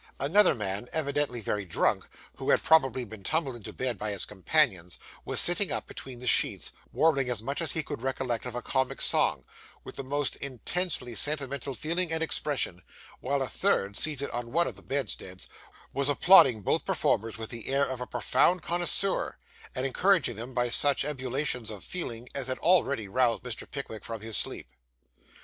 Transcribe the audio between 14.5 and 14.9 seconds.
one of the